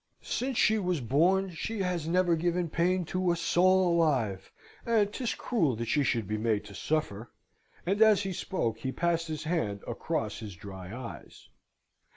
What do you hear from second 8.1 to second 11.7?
he spoke he passed his hand across his dry eyes.